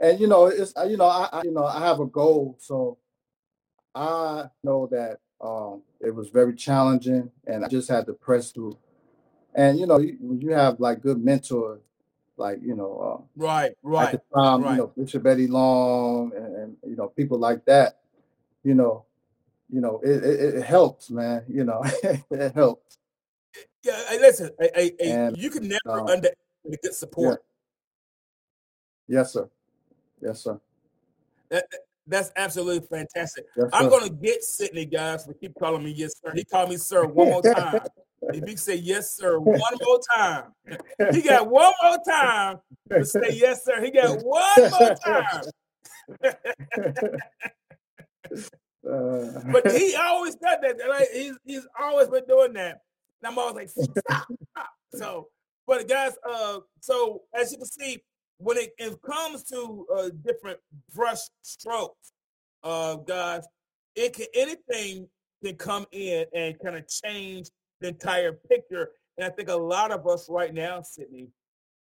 [0.00, 2.98] And you know, it's you know, I, I you know, I have a goal, so
[3.94, 8.76] I know that um, it was very challenging, and I just had to press through.
[9.54, 11.80] And you know, you, you have like good mentors,
[12.36, 14.72] like you know, uh, right at right the time, right.
[14.72, 18.00] you know, Bishop Eddie Long and, and you know, people like that,
[18.64, 19.04] you know,
[19.70, 21.44] you know, it, it, it helps, man.
[21.48, 21.82] You know,
[22.30, 22.98] it helps.
[23.84, 26.30] yeah hey, listen a, a- And, you can never uh, under
[26.64, 27.40] the good support
[29.06, 29.48] Yes, sir.
[30.20, 30.58] Yes, sir.
[31.50, 31.66] that-
[32.06, 36.12] that's absolutely fantastic Yes, i'm going to get sydney guys for keep calling me yes
[36.22, 37.80] sir he called me sir one more time
[38.32, 40.52] if you say yes sir one more time
[41.12, 42.58] He got one more time
[42.90, 43.82] to say yes, sir.
[43.84, 45.42] He got one more time.
[48.82, 50.76] But he always does that.
[50.88, 52.80] Like he's he's always been doing that.
[53.22, 54.70] And I'm always like, stop, stop.
[54.94, 55.28] So,
[55.66, 58.02] but guys, uh, so as you can see,
[58.38, 60.58] when it, it comes to uh different
[60.94, 62.12] brush strokes,
[62.62, 63.44] uh, guys,
[63.96, 65.08] it can anything
[65.42, 67.48] can come in and kind of change
[67.84, 68.90] the entire picture.
[69.18, 71.28] And I think a lot of us right now, Sydney,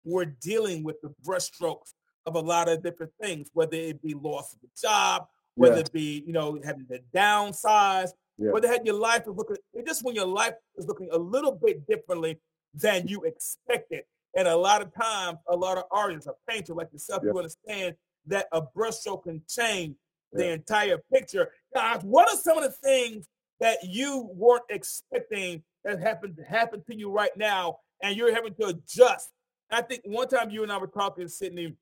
[0.03, 1.93] we're dealing with the brushstrokes
[2.25, 5.81] of a lot of different things, whether it be loss of a job, whether Yeah.
[5.81, 8.51] it be, you know, having to downsize, Yeah.
[8.51, 11.87] whether had your life is looking just when your life is looking a little bit
[11.87, 12.39] differently
[12.73, 14.03] than you expected.
[14.35, 17.31] And a lot of times, a lot of artists, a painter like yourself, Yeah.
[17.31, 17.95] you understand
[18.25, 19.97] that a brushstroke can change
[20.33, 20.53] the Yeah.
[20.53, 21.53] entire picture.
[21.73, 23.27] Guys, what are some of the things
[23.59, 28.53] that you weren't expecting that happened to happen to you right now, and you're having
[28.55, 29.29] to adjust?
[29.69, 31.75] I think one time you and I were talking, Sydney.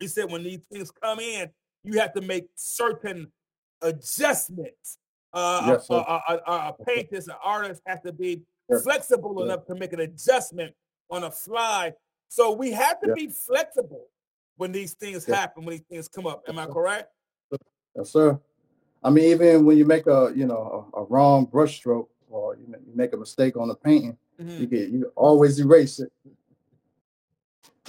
[0.00, 1.50] You said when these things come in,
[1.84, 3.32] you have to make certain
[3.80, 4.98] adjustments.
[5.32, 8.82] Uh, Yes, a, a, a, a, painter, an artist has to be Yes.
[8.82, 9.44] flexible Yeah.
[9.44, 10.74] enough to make an adjustment
[11.10, 11.92] on a fly.
[12.28, 14.06] So we have to be flexible
[14.56, 16.42] when these things happen, when these things come up.
[16.48, 17.12] Am I correct?
[17.94, 18.40] Yes, sir.
[19.02, 22.56] I mean, even when you make a you know a, a wrong brush stroke or
[22.56, 24.60] you, ma- you make a mistake on the painting, Mhm.
[24.60, 26.12] you can you always erase it.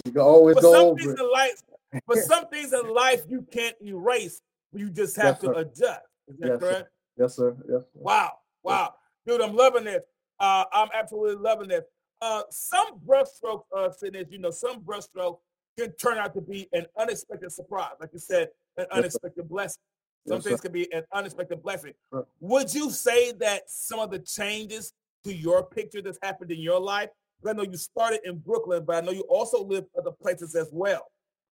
[0.05, 1.19] You can always But go some over things it.
[1.19, 1.61] in life,
[2.07, 4.41] but some things in life you can't erase.
[4.73, 5.53] You just have Yes, to sir.
[5.53, 6.01] adjust.
[6.27, 6.67] Is that Yes, sir.
[6.73, 6.89] correct?
[7.17, 7.57] Yes, sir.
[7.69, 7.81] Yes.
[7.83, 7.87] Sir.
[7.95, 8.93] Wow, wow,
[9.25, 10.03] dude, I'm loving this.
[10.39, 11.85] Uh, I'm absolutely loving this.
[12.21, 15.39] Uh, some brushstrokes, uh, Sydney, you know, some brushstrokes
[15.77, 18.97] can turn out to be an unexpected surprise, like you said, an sir.
[18.97, 19.81] unexpected blessing.
[20.27, 21.93] Some things can be an unexpected blessing.
[22.39, 26.79] Would you say that some of the changes to your picture that's happened in your
[26.79, 27.09] life?
[27.47, 30.69] I know you started in Brooklyn, but I know you also lived other places as
[30.71, 31.05] well.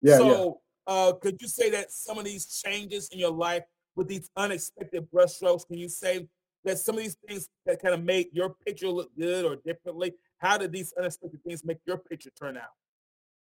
[0.01, 0.17] Yeah, yeah.
[0.19, 3.63] so, uh, could you say that some of these changes in your life
[3.95, 6.27] with these unexpected brushstrokes, can you say
[6.63, 10.13] that some of these things that kind of made your picture look good or differently?
[10.37, 12.71] How did these unexpected things make your picture turn out?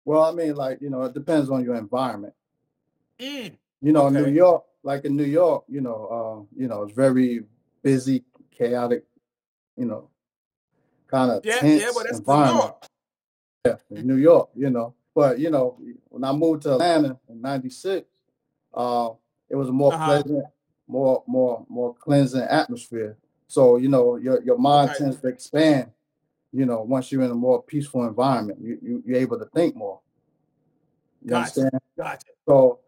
[0.04, 2.34] Well, I mean, like you know, it depends on your environment.
[3.20, 6.92] Mm, You know, New York, like in New York, you know, uh, you know, it's
[6.92, 7.44] very
[7.82, 9.04] busy, chaotic,
[9.76, 10.08] you know,
[11.06, 12.64] kind of yeah, tense yeah, but that's New environment.
[12.64, 12.84] York.
[13.66, 14.94] Yeah, in New York, you know.
[15.14, 18.06] But you know, when I moved to Atlanta in '96,
[18.74, 19.10] uh,
[19.48, 20.04] it was a more Uh-huh.
[20.04, 20.44] pleasant,
[20.86, 23.16] more more more cleansing atmosphere.
[23.46, 24.98] So you know, your your mind Okay.
[25.04, 25.90] tends to expand.
[26.52, 29.76] You know, once you're in a more peaceful environment, you, you you're able to think
[29.76, 30.00] more.
[31.22, 31.60] You Gotcha.
[31.60, 31.80] understand?
[31.96, 32.26] Gotcha.
[32.48, 32.80] So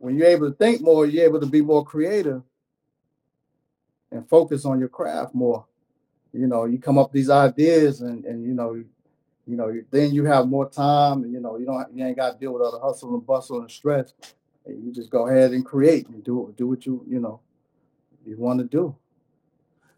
[0.00, 2.42] when you're able to think more, you're able to be more creative
[4.10, 5.66] and focus on your craft more.
[6.32, 9.84] You know, you come up with these ideas and and you know, you know, you-
[9.90, 12.52] then you have more time and you know, you don't you ain't got to deal
[12.54, 14.12] with all the hustle and bustle and stress.
[14.64, 17.40] And you just go ahead and create and do do what you, you know,
[18.24, 18.96] you want to do.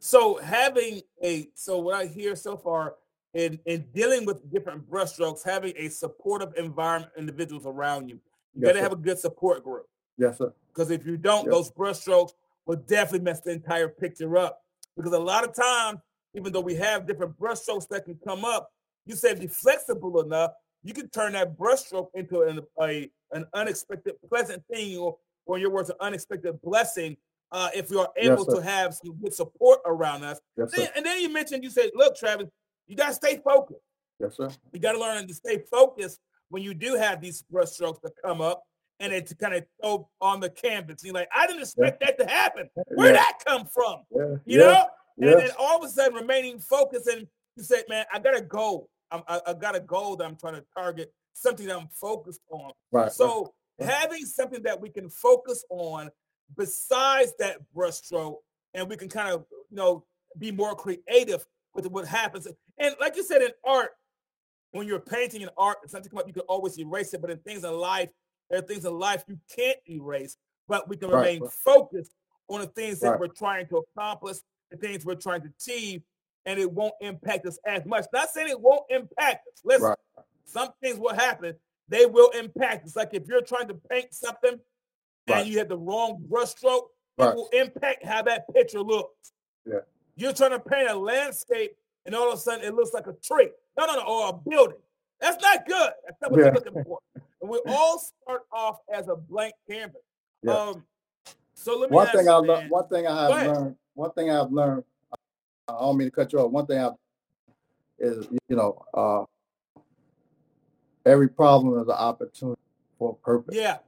[0.01, 2.97] So having a so what I hear so far
[3.35, 8.17] in in dealing with different brushstrokes, having a supportive environment, individuals around you,
[8.55, 8.83] you Yes, got to sir.
[8.83, 9.87] have a good support group.
[10.19, 10.53] Yes, sir.
[10.69, 11.53] Because if you don't, Yep.
[11.53, 12.33] those brushstrokes
[12.67, 14.63] will definitely mess the entire picture up.
[14.97, 16.01] Because a lot of times,
[16.35, 18.71] even though we have different brushstrokes that can come up,
[19.05, 24.15] you say you're flexible enough, you can turn that brushstroke into an, a, an unexpected
[24.29, 27.17] pleasant thing, or, or in your words, an unexpected blessing.
[27.51, 28.57] Uh, if you are able sir.
[28.57, 30.41] to have some good support around us.
[30.57, 32.49] Yes, Then, and then you mentioned, you said, look, Travis,
[32.87, 33.83] you got to stay focused.
[34.19, 34.49] Yes, sir.
[34.73, 38.41] You got to learn to stay focused when you do have these brushstrokes that come
[38.41, 38.63] up
[39.03, 41.03] and it kind of throw on the canvas.
[41.05, 42.71] You're like, I didn't expect that to happen.
[42.95, 44.03] Where'd Yeah, that come from?
[44.15, 44.87] yeah, You yeah, know?
[45.21, 48.41] And then all of a sudden remaining focused and you say, man, I got a
[48.41, 48.89] goal.
[49.11, 52.41] I'm, I, I got a goal that I'm trying to target, something that I'm focused
[52.51, 52.71] on.
[52.93, 53.13] right.
[53.13, 53.91] So right.
[53.91, 56.09] having something that we can focus on
[56.57, 58.37] besides that brushstroke,
[58.75, 60.05] and we can kind of you know
[60.39, 62.47] be more creative with what happens.
[62.79, 63.91] And like you said in art,
[64.71, 67.21] when you're painting in art, something come up, you can always erase it.
[67.21, 68.11] But in things in life,
[68.51, 70.37] there are things in life you can't erase,
[70.69, 72.13] but we can Right, remain focused
[72.49, 73.21] on the things that Right.
[73.21, 74.39] we're trying to accomplish,
[74.71, 76.03] the things we're trying to achieve,
[76.45, 78.07] and it won't impact us as much.
[78.13, 79.61] Not saying it won't impact us.
[79.65, 80.25] Listen, Right.
[80.45, 82.87] some things will happen, they will impact.
[82.87, 84.61] It's like if you're trying to paint something
[85.29, 89.33] and you have the wrong brushstroke, it will impact how that picture looks.
[89.65, 89.81] Yeah.
[90.17, 91.77] You're trying to paint a landscape
[92.07, 93.51] and all of a sudden it looks like a tree.
[93.79, 94.79] No, no, no, or a building.
[95.21, 95.93] That's not good.
[96.05, 96.47] That's not what Yeah.
[96.47, 96.99] you're looking for.
[97.43, 100.01] And we all start off as a blank canvas.
[100.43, 100.55] Yeah.
[100.55, 100.85] Um,
[101.55, 104.13] so let me one ask thing you, I learned, one thing I have learned, one
[104.13, 104.85] thing I've learned.
[105.69, 106.51] I don't mean to cut you off.
[106.51, 106.91] One thing I
[107.99, 109.25] is you know, uh,
[111.05, 112.61] every problem is an opportunity
[112.99, 113.55] for a purpose.
[113.57, 113.79] Yeah,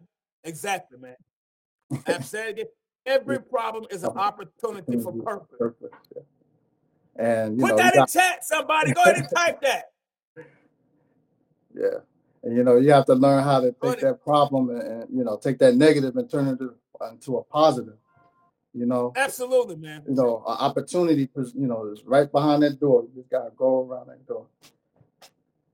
[0.42, 1.16] exactly, man.
[2.06, 2.66] I've said it again.
[3.06, 5.58] Every problem is an opportunity for purpose.
[5.58, 5.90] Purpose.
[6.14, 6.22] Yeah.
[7.16, 8.92] And you Put know, that in got, chat, somebody.
[8.92, 9.92] Go ahead and type that.
[11.74, 11.98] yeah,
[12.44, 15.24] and you know, you have to learn how to take that problem and, and you
[15.24, 16.74] know, take that negative and turn it into,
[17.10, 17.96] into a positive.
[18.74, 20.02] You know, Absolutely, man.
[20.06, 23.02] you know, an opportunity, you know, is right behind that door.
[23.04, 24.46] You just gotta go around that door.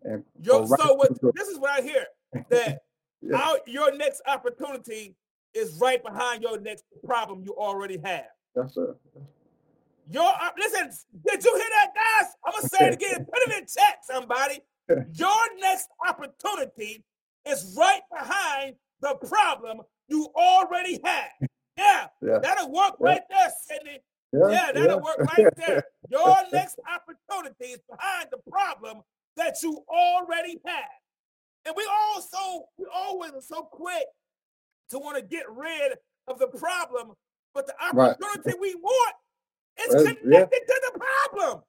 [0.03, 2.07] And Yo, go right so what, this is what I hear
[2.51, 2.83] that
[3.23, 3.37] Yeah.
[3.37, 5.15] our, your next opportunity
[5.53, 8.29] is right behind your next problem you already have.
[8.57, 8.97] Yes, sir.
[10.11, 10.91] Your op- listen,
[11.27, 12.33] did you hear that, guys?
[12.45, 13.27] I'm gonna say it again.
[13.27, 14.61] Put it in chat, somebody.
[15.15, 17.05] Your next opportunity
[17.47, 21.49] is right behind the problem you already have.
[21.77, 22.39] Yeah, Yeah.
[22.39, 23.07] that'll work Yeah.
[23.07, 24.01] right there, Sydney.
[24.33, 25.83] Yeah, Yeah, that'll work right there.
[26.11, 29.03] Your next opportunity is behind the problem
[29.37, 30.85] that you already have.
[31.65, 34.07] And we also, we always are so quick
[34.91, 37.15] to want to get rid of the problem,
[37.55, 38.11] but the Right.
[38.21, 39.15] opportunity we want
[39.79, 40.13] is yeah.
[40.15, 41.63] connected to the problem.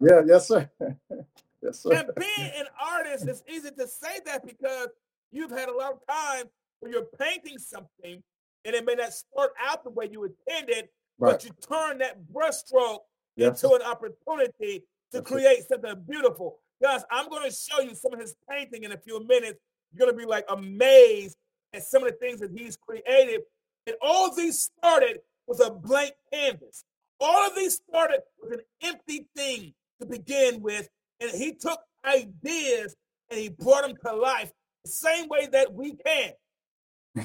[0.00, 0.70] Yeah, yes, sir.
[1.64, 1.92] yes, sir.
[1.92, 4.88] And being an artist, it's easy to say that because
[5.32, 6.44] you've had a lot of time
[6.80, 8.22] where you're painting something
[8.64, 11.32] and it may not start out the way you intended, Right.
[11.32, 13.00] but you turn that brushstroke
[13.36, 13.62] Yes.
[13.62, 14.84] into an opportunity to
[15.20, 15.32] That's it.
[15.34, 16.60] create something beautiful.
[16.82, 19.58] Guys, I'm going to show you some of his painting in a few minutes.
[19.92, 21.36] You're going to be like amazed
[21.72, 23.42] at some of the things that he's created.
[23.86, 26.84] And all of these started with a blank canvas.
[27.20, 30.88] All of these started with an empty thing to begin with.
[31.24, 32.94] And he took ideas
[33.30, 34.52] and he brought them to life
[34.84, 36.32] the same way that we can.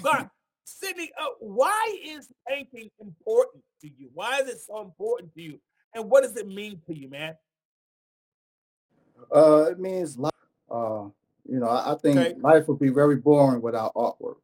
[0.01, 0.29] God,
[0.63, 4.09] Sydney, uh, why is painting important to you?
[4.13, 5.59] Why is it so important to you?
[5.93, 7.35] And what does it mean to you, man?
[9.35, 10.31] Uh, it means life.
[10.69, 11.05] Uh,
[11.45, 12.35] you know, I, I think Okay.
[12.39, 14.35] life would be very boring without artwork.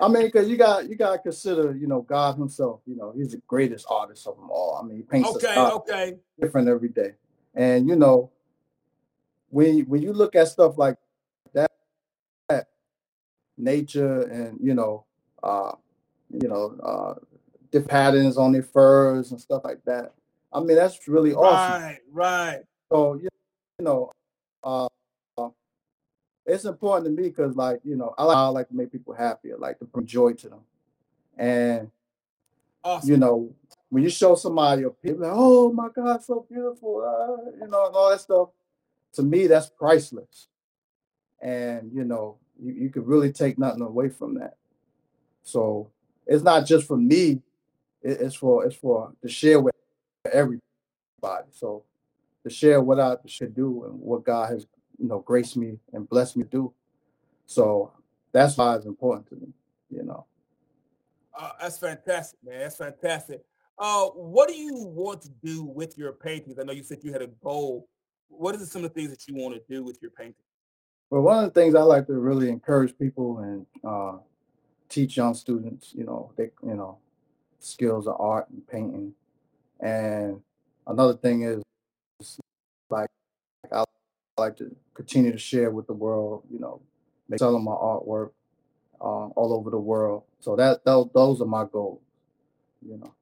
[0.00, 2.80] I mean, because you got you got to consider, you know, God Himself.
[2.86, 4.80] You know, He's the greatest artist of them all.
[4.82, 6.16] I mean, He paints okay, okay.
[6.40, 7.12] different every day,
[7.54, 8.30] and you know,
[9.50, 10.96] when when you look at stuff like
[11.52, 11.70] that,
[12.48, 12.68] that
[13.58, 15.04] nature and you know,
[15.42, 15.72] uh,
[16.30, 17.14] you know, uh,
[17.70, 20.14] different patterns on their furs and stuff like that.
[20.52, 21.82] I mean, that's really awesome.
[21.82, 22.60] Right, right.
[22.90, 23.28] So you
[23.78, 24.12] you know,
[26.50, 29.14] it's important to me because, like, you know, I like, I like to make people
[29.14, 29.52] happy.
[29.52, 30.60] I like to bring joy to them,
[31.38, 31.90] and
[32.84, 33.10] Awesome.
[33.10, 33.54] you know,
[33.90, 37.86] when you show somebody a people, like, oh my God, so beautiful, uh, you know,
[37.86, 38.48] and all that stuff.
[39.14, 40.48] To me, that's priceless,
[41.42, 44.56] and you know, you, you could really take nothing away from that.
[45.42, 45.90] So
[46.26, 47.42] it's not just for me;
[48.02, 49.74] it- it's for it's for to share with
[50.32, 50.60] everybody.
[51.52, 51.84] So
[52.44, 54.66] to share what I should do and what God has,
[55.00, 56.74] you know, grace me and bless me to do.
[57.46, 57.92] So
[58.32, 59.48] that's why it's important to me,
[59.90, 60.26] you know.
[61.38, 62.60] Uh, that's fantastic, man.
[62.60, 63.42] That's fantastic.
[63.78, 66.58] Uh, what do you want to do with your paintings?
[66.58, 67.88] I know you said you had a goal.
[68.28, 70.34] What are some of the things that you want to do with your painting?
[71.10, 74.18] But one of the things I like to really encourage people and uh,
[74.88, 76.98] teach young students, you know, they, you know,
[77.58, 79.12] skills of art and painting.
[79.80, 80.40] And
[80.86, 81.62] another thing is
[82.90, 83.08] like
[83.72, 83.84] I
[84.40, 86.80] like to continue to share with the world, you know,
[87.28, 88.30] make selling my artwork
[89.00, 90.24] uh, all over the world.
[90.40, 92.00] So that those, those are my goals,
[92.86, 93.14] you know.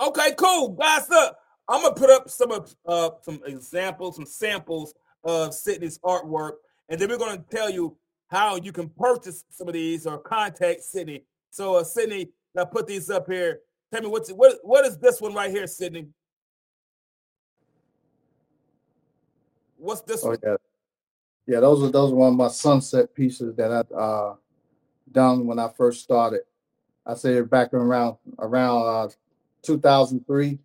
[0.00, 0.70] Okay, cool.
[0.70, 1.38] Guys, up.
[1.68, 6.54] I'm gonna put up some of uh some examples, some samples of Sydney's artwork,
[6.88, 7.96] and then we're gonna tell you
[8.28, 11.22] how you can purchase some of these or contact Sydney.
[11.50, 13.60] So, uh, Sydney, I put these up here.
[13.92, 16.08] Tell me what's what what is this one right here, Sydney?
[19.82, 20.38] What's this Oh one?
[20.44, 20.56] yeah,
[21.48, 21.60] yeah.
[21.60, 24.36] Those are those are one of my sunset pieces that I uh
[25.10, 26.42] done when I first started.
[27.04, 29.08] I say back around around uh
[29.62, 30.60] 2003,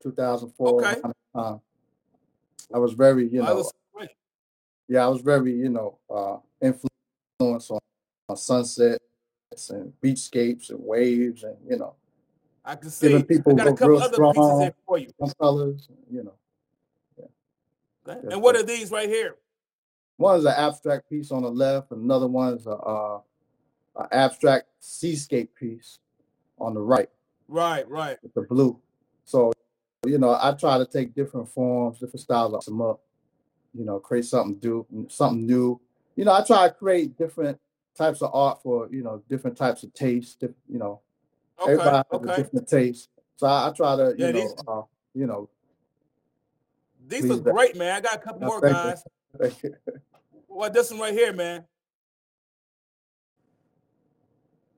[0.00, 0.84] 2004.
[0.84, 1.00] Okay.
[1.00, 1.60] time.
[2.72, 3.72] I was very, you know, was
[4.88, 7.80] yeah, I was very, you know, uh influenced on,
[8.28, 9.00] on sunsets
[9.70, 11.96] and beachscapes and waves and you know,
[12.64, 13.08] I can see.
[13.08, 15.10] giving people I got a couple other pieces strong, here for you.
[15.18, 16.34] some colors, you know.
[18.08, 18.20] Okay?
[18.22, 19.36] Yes, And what are these right here?
[20.18, 23.20] One is an abstract piece on the left, another one is a, uh,
[23.96, 25.98] a abstract seascape piece
[26.58, 27.08] on the right
[27.48, 28.16] Right, right.
[28.22, 28.78] with the blue.
[29.24, 29.52] So,
[30.06, 33.00] you know, I try to take different forms, different styles, of them up.
[33.74, 35.80] You know, create something do something new.
[36.16, 37.58] You know, I try to create different
[37.94, 40.36] types of art for you know different types of tastes.
[40.40, 41.00] You know,
[41.60, 43.10] Okay, everybody has a different taste.
[43.36, 44.82] So I, I try to you Yeah, know these- uh,
[45.14, 45.50] you know
[47.08, 47.94] These please look great, man.
[47.96, 48.94] I got a couple No, more thank you.
[49.52, 49.70] guys.
[50.48, 51.64] What this one right here, man?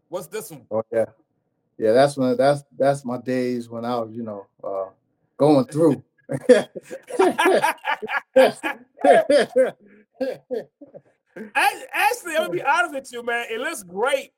[0.09, 0.67] What's this one?
[0.71, 1.05] Oh yeah,
[1.79, 1.93] yeah.
[1.93, 4.87] That's when that's that's my days when I was, you know, uh,
[5.37, 6.03] going through.
[6.51, 6.69] Ac-
[11.93, 13.47] Actually, I'm gonna be honest with you, man.
[13.51, 14.33] It looks great.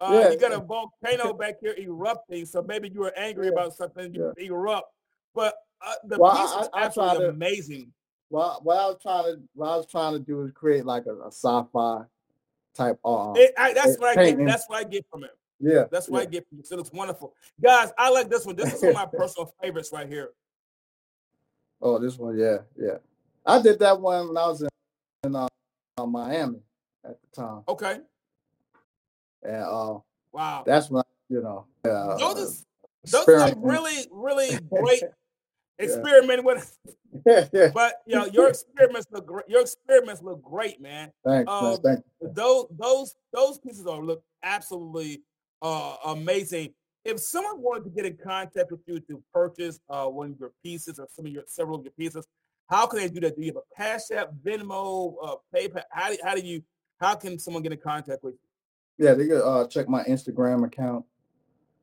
[0.00, 0.58] Uh, Yeah, you got yeah.
[0.58, 4.14] a volcano back here erupting, so maybe you were angry Yeah, about something.
[4.14, 4.92] You erupt,
[5.34, 5.54] but
[5.86, 7.92] uh, the Well, piece I- is I- I absolutely to- amazing.
[8.30, 11.06] well, what I was trying to what I was trying to do is create like
[11.06, 12.04] a, a sci-fi
[12.74, 13.38] type art.
[13.58, 14.44] I, that's it- what I get.
[14.46, 15.30] That's what I get from it.
[15.60, 16.66] yeah, That's what I get from it.
[16.66, 17.90] So it looks wonderful, guys.
[17.98, 18.56] I like this one.
[18.56, 20.32] This is one of my personal favorites right here.
[21.82, 22.96] Oh, this one, yeah, yeah.
[23.44, 24.68] I did that one when I was in,
[25.24, 25.46] in uh,
[25.98, 26.60] uh, Miami
[27.04, 27.98] at the time, Okay.
[29.42, 29.98] and uh,
[30.32, 30.62] Wow.
[30.66, 32.64] that's when I, you know, uh, Those
[33.28, 35.02] are really, really great
[35.78, 36.78] experiment with
[37.24, 39.48] but you know your experiments look great.
[39.48, 41.12] Your experiments look great, man.
[41.24, 41.50] Thanks.
[41.50, 42.30] Um, Thank you.
[42.34, 45.22] Those those those pieces are look absolutely
[45.62, 46.74] uh, amazing.
[47.04, 50.52] If someone wanted to get in contact with you to purchase uh, one of your
[50.62, 52.26] pieces or some of your several of your pieces,
[52.68, 53.36] How can they do that?
[53.36, 55.82] Do you have a Cash App, Venmo, uh, PayPal?
[55.90, 56.62] How do, how do you?
[57.00, 59.06] How can someone get in contact with you?
[59.06, 61.04] Yeah, they can uh, check my Instagram account.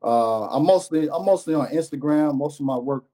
[0.03, 2.35] Uh, I'm mostly I'm mostly on Instagram.
[2.35, 3.05] Most of my work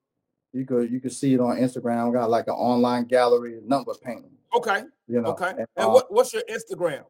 [0.52, 2.12] you could you could see it on Instagram.
[2.12, 4.30] Got like an online gallery, number painting.
[4.56, 4.82] Okay.
[5.06, 5.30] You know.
[5.30, 5.50] Okay.
[5.50, 7.04] And, uh, what, what's your Instagram?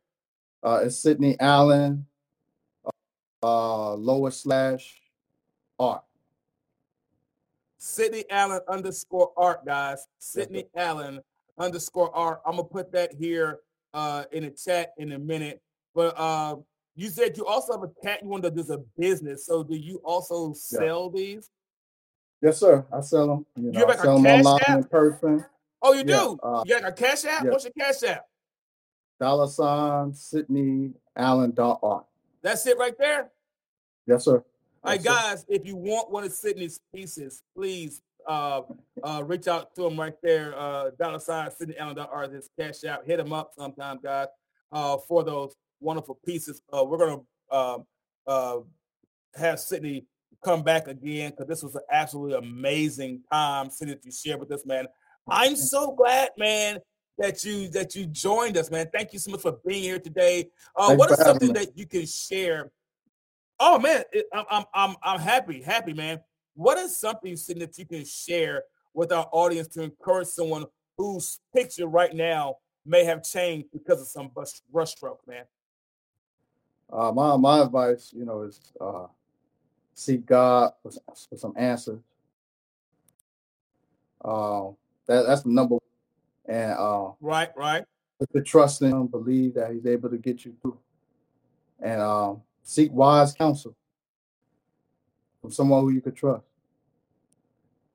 [0.62, 2.04] Uh, it's Sydney Allen,
[3.42, 5.00] uh, lower slash
[5.78, 6.02] art.
[7.78, 10.06] Sydney Allen underscore art, guys.
[10.18, 11.20] Sydney Allen
[11.58, 12.40] underscore art.
[12.44, 13.60] I'm gonna put that here
[13.94, 15.62] uh, in the chat in a minute.
[15.94, 16.56] But uh,
[16.96, 18.20] you said you also have a cat.
[18.22, 19.46] You want to do a business.
[19.46, 21.20] So do you also sell yeah.
[21.20, 21.50] these?
[22.40, 22.86] Yes, sir.
[22.92, 23.46] I sell them.
[23.56, 24.76] You, know, you have I sell them online app?
[24.78, 25.44] in person.
[25.82, 26.38] Oh, you Yeah, do.
[26.42, 27.44] uh, you got a cash app?
[27.44, 27.50] yeah.
[27.50, 28.26] What's your cash app?
[29.20, 32.06] Dollar sign Sydney Allen dot art.
[32.42, 33.30] That's it right there.
[34.06, 34.36] Yes, sir.
[34.84, 38.62] All right, guys, if you want one of Sydney's pieces, please uh,
[39.02, 40.56] uh, reach out to him right there.
[40.56, 43.04] Uh, dollar sign Sydney Allen art his cash out.
[43.04, 44.28] Hit him up sometime, guys,
[44.70, 46.62] uh, for those wonderful pieces.
[46.72, 47.20] Uh, we're gonna
[47.50, 47.84] um,
[48.26, 48.58] uh,
[49.34, 50.06] have Sydney
[50.44, 54.64] come back again because this was an absolutely amazing time, Sydney, to share with us,
[54.64, 54.86] man.
[55.28, 56.78] I'm so glad, man,
[57.18, 58.88] that you that you joined us, man.
[58.92, 60.50] Thank you so much for being here today.
[60.76, 61.54] Uh, what is something me.
[61.54, 62.70] that you can share?
[63.60, 66.20] Oh man, it, I'm, I'm I'm I'm happy, happy man.
[66.54, 68.64] What is something Sydney, that you can share
[68.94, 70.66] with our audience to encourage someone
[70.96, 75.44] whose picture right now may have changed because of some brush, brush stroke, man?
[76.90, 79.06] Uh, my my advice, you know, is uh,
[79.98, 80.92] seek God for,
[81.28, 81.98] for some answers.
[84.24, 84.68] Uh,
[85.06, 85.80] that that's the number, one.
[86.48, 87.84] and uh, Right, right.
[88.34, 90.78] to trust in Him, believe that He's able to get you through,
[91.80, 93.74] and um, seek wise counsel
[95.40, 96.44] from someone who you could trust.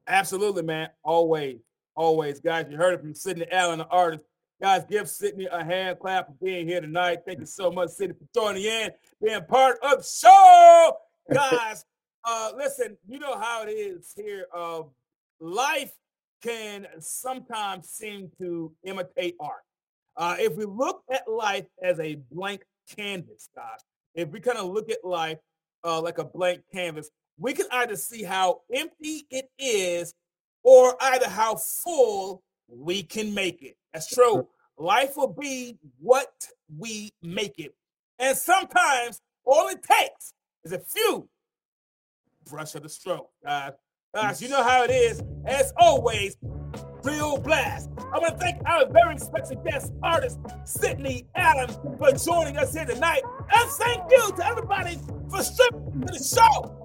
[0.07, 0.89] Absolutely, man.
[1.03, 1.59] Always,
[1.95, 2.67] always, guys.
[2.69, 4.25] You heard it from Sydney Allen, the artist.
[4.61, 7.19] Guys, give Sydney a hand clap for being here tonight.
[7.25, 8.91] Thank you so much, Sydney, for joining in,
[9.21, 10.97] being part of the show.
[11.33, 11.85] Guys,
[12.25, 14.45] uh, listen, you know how it is here.
[14.55, 14.83] Uh,
[15.39, 15.91] life
[16.41, 19.63] can sometimes seem to imitate art.
[20.15, 22.63] Uh, if we look at life as a blank
[22.95, 23.79] canvas, guys,
[24.13, 25.39] if we kind of look at life
[25.83, 30.13] uh, like a blank canvas, we can either see how empty it is
[30.63, 33.75] or either how full we can make it.
[33.91, 34.47] That's true.
[34.77, 36.31] Life will be what
[36.77, 37.73] we make it.
[38.19, 41.27] And sometimes all it takes is a few
[42.49, 43.73] brush of the stroke, guys.
[44.15, 45.23] Guys, you know how it is.
[45.45, 46.37] As always,
[47.03, 47.89] real blast.
[47.97, 52.85] I want to thank our very special guest artist, Sydney Allen, for joining us here
[52.85, 53.23] tonight.
[53.53, 56.79] And thank you to everybody for streaming to the show.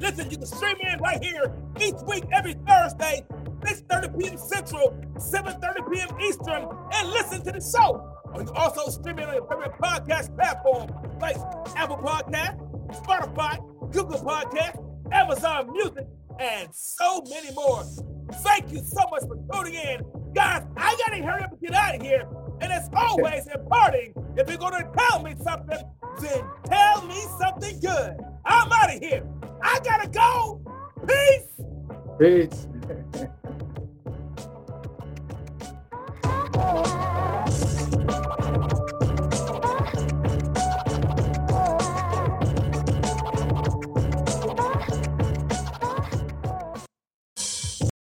[0.00, 3.26] Listen, you can stream in right here each week, every Thursday,
[3.60, 4.38] 6.30 p.m.
[4.38, 6.20] Central, 7.30 p.m.
[6.20, 8.14] Eastern, and listen to the show.
[8.38, 11.36] You can also stream in on your favorite podcast platform like
[11.74, 12.56] Apple Podcast,
[13.02, 13.58] Spotify,
[13.92, 16.06] Google Podcast, Amazon Music,
[16.38, 17.84] and so many more.
[18.42, 20.04] Thank you so much for tuning in.
[20.34, 22.28] Guys, I gotta hurry up and get out of here.
[22.60, 25.78] And as always, in parting, if you're gonna tell me something,
[26.20, 28.16] then tell me something good.
[28.44, 29.24] I'm out of here.
[29.62, 30.60] I gotta go.
[31.06, 31.48] Peace.
[32.18, 32.66] Peace.